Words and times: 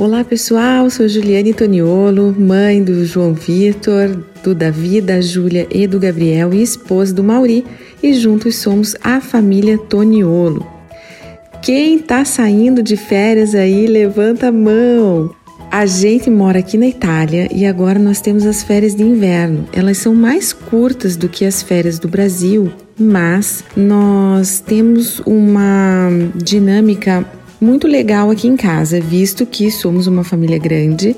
Olá 0.00 0.24
pessoal, 0.24 0.88
sou 0.88 1.06
Juliane 1.06 1.52
Toniolo, 1.52 2.34
mãe 2.38 2.82
do 2.82 3.04
João 3.04 3.34
Vitor, 3.34 4.24
do 4.42 4.54
Davi, 4.54 4.98
da 4.98 5.20
Júlia 5.20 5.66
e 5.70 5.86
do 5.86 6.00
Gabriel 6.00 6.54
e 6.54 6.62
esposa 6.62 7.12
do 7.12 7.22
Mauri, 7.22 7.66
e 8.02 8.14
juntos 8.14 8.56
somos 8.56 8.96
a 9.04 9.20
família 9.20 9.76
Toniolo. 9.76 10.66
Quem 11.60 11.98
tá 11.98 12.24
saindo 12.24 12.82
de 12.82 12.96
férias 12.96 13.54
aí, 13.54 13.86
levanta 13.86 14.48
a 14.48 14.52
mão. 14.52 15.34
A 15.70 15.84
gente 15.84 16.30
mora 16.30 16.60
aqui 16.60 16.78
na 16.78 16.86
Itália 16.86 17.46
e 17.54 17.66
agora 17.66 17.98
nós 17.98 18.22
temos 18.22 18.46
as 18.46 18.62
férias 18.62 18.94
de 18.94 19.02
inverno. 19.02 19.68
Elas 19.70 19.98
são 19.98 20.14
mais 20.14 20.50
curtas 20.50 21.14
do 21.14 21.28
que 21.28 21.44
as 21.44 21.62
férias 21.62 21.98
do 21.98 22.08
Brasil, 22.08 22.72
mas 22.98 23.62
nós 23.76 24.60
temos 24.60 25.20
uma 25.26 26.08
dinâmica 26.34 27.22
muito 27.60 27.86
legal 27.86 28.30
aqui 28.30 28.48
em 28.48 28.56
casa, 28.56 29.00
visto 29.00 29.44
que 29.44 29.70
somos 29.70 30.06
uma 30.06 30.24
família 30.24 30.58
grande. 30.58 31.14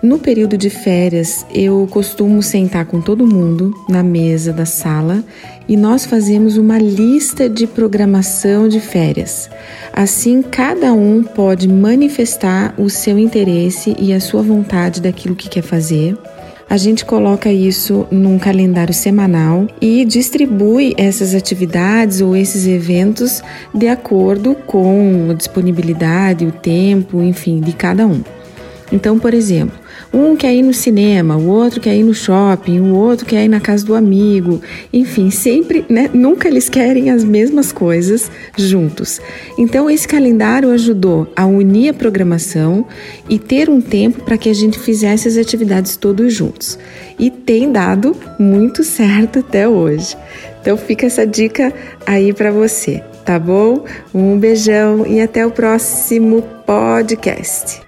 No 0.00 0.18
período 0.18 0.56
de 0.56 0.70
férias, 0.70 1.44
eu 1.52 1.88
costumo 1.90 2.40
sentar 2.40 2.86
com 2.86 3.00
todo 3.00 3.26
mundo 3.26 3.74
na 3.88 4.00
mesa 4.00 4.52
da 4.52 4.64
sala 4.64 5.24
e 5.66 5.76
nós 5.76 6.04
fazemos 6.04 6.56
uma 6.56 6.78
lista 6.78 7.48
de 7.48 7.66
programação 7.66 8.68
de 8.68 8.78
férias. 8.78 9.50
Assim, 9.92 10.40
cada 10.40 10.92
um 10.92 11.24
pode 11.24 11.66
manifestar 11.66 12.74
o 12.78 12.88
seu 12.88 13.18
interesse 13.18 13.96
e 13.98 14.12
a 14.12 14.20
sua 14.20 14.40
vontade 14.40 15.00
daquilo 15.00 15.34
que 15.34 15.48
quer 15.48 15.62
fazer. 15.62 16.16
A 16.70 16.76
gente 16.76 17.02
coloca 17.02 17.50
isso 17.50 18.06
num 18.10 18.38
calendário 18.38 18.92
semanal 18.92 19.66
e 19.80 20.04
distribui 20.04 20.94
essas 20.98 21.34
atividades 21.34 22.20
ou 22.20 22.36
esses 22.36 22.66
eventos 22.66 23.42
de 23.74 23.88
acordo 23.88 24.54
com 24.54 25.28
a 25.30 25.34
disponibilidade, 25.34 26.44
o 26.44 26.52
tempo, 26.52 27.22
enfim, 27.22 27.58
de 27.60 27.72
cada 27.72 28.06
um. 28.06 28.22
Então, 28.90 29.18
por 29.18 29.34
exemplo, 29.34 29.78
um 30.12 30.34
quer 30.34 30.54
ir 30.54 30.62
no 30.62 30.72
cinema, 30.72 31.36
o 31.36 31.46
outro 31.48 31.80
quer 31.80 31.94
ir 31.94 32.02
no 32.02 32.14
shopping, 32.14 32.80
o 32.80 32.94
outro 32.94 33.26
quer 33.26 33.44
ir 33.44 33.48
na 33.48 33.60
casa 33.60 33.84
do 33.84 33.94
amigo. 33.94 34.60
Enfim, 34.92 35.30
sempre, 35.30 35.84
né? 35.88 36.08
Nunca 36.14 36.48
eles 36.48 36.68
querem 36.68 37.10
as 37.10 37.22
mesmas 37.22 37.72
coisas 37.72 38.30
juntos. 38.56 39.20
Então, 39.58 39.90
esse 39.90 40.08
calendário 40.08 40.70
ajudou 40.70 41.30
a 41.36 41.44
unir 41.46 41.90
a 41.90 41.94
programação 41.94 42.86
e 43.28 43.38
ter 43.38 43.68
um 43.68 43.80
tempo 43.80 44.24
para 44.24 44.38
que 44.38 44.48
a 44.48 44.54
gente 44.54 44.78
fizesse 44.78 45.28
as 45.28 45.36
atividades 45.36 45.96
todos 45.96 46.32
juntos. 46.32 46.78
E 47.18 47.30
tem 47.30 47.70
dado 47.70 48.16
muito 48.38 48.82
certo 48.82 49.40
até 49.40 49.68
hoje. 49.68 50.16
Então, 50.60 50.76
fica 50.76 51.06
essa 51.06 51.26
dica 51.26 51.72
aí 52.06 52.32
para 52.32 52.50
você, 52.50 53.02
tá 53.24 53.38
bom? 53.38 53.84
Um 54.14 54.38
beijão 54.38 55.06
e 55.06 55.20
até 55.20 55.46
o 55.46 55.50
próximo 55.50 56.42
podcast. 56.64 57.87